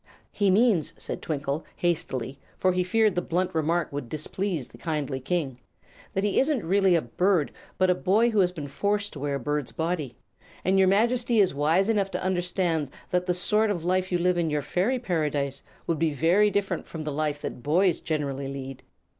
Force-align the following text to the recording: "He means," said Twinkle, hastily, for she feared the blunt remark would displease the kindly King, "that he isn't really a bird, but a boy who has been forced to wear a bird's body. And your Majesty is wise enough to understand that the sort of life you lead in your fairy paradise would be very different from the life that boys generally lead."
"He 0.31 0.49
means," 0.49 0.93
said 0.97 1.21
Twinkle, 1.21 1.63
hastily, 1.75 2.39
for 2.57 2.73
she 2.73 2.83
feared 2.83 3.13
the 3.13 3.21
blunt 3.21 3.53
remark 3.53 3.91
would 3.93 4.09
displease 4.09 4.69
the 4.69 4.79
kindly 4.79 5.19
King, 5.19 5.59
"that 6.15 6.23
he 6.23 6.39
isn't 6.39 6.65
really 6.65 6.95
a 6.95 7.03
bird, 7.03 7.51
but 7.77 7.91
a 7.91 7.93
boy 7.93 8.31
who 8.31 8.39
has 8.39 8.51
been 8.51 8.67
forced 8.67 9.13
to 9.13 9.19
wear 9.19 9.35
a 9.35 9.39
bird's 9.39 9.71
body. 9.71 10.17
And 10.65 10.79
your 10.79 10.87
Majesty 10.87 11.37
is 11.39 11.53
wise 11.53 11.87
enough 11.87 12.09
to 12.11 12.23
understand 12.23 12.89
that 13.11 13.27
the 13.27 13.35
sort 13.35 13.69
of 13.69 13.85
life 13.85 14.11
you 14.11 14.17
lead 14.17 14.39
in 14.39 14.49
your 14.49 14.63
fairy 14.63 14.97
paradise 14.97 15.61
would 15.85 15.99
be 15.99 16.11
very 16.13 16.49
different 16.49 16.87
from 16.87 17.03
the 17.03 17.13
life 17.13 17.39
that 17.43 17.61
boys 17.61 18.01
generally 18.01 18.47
lead." 18.47 18.81